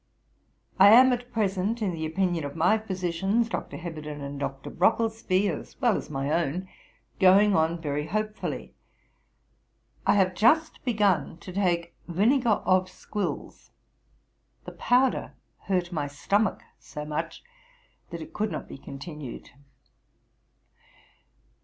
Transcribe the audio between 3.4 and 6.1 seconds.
(Dr. Heberden and Dr. Brocklesby,) as well as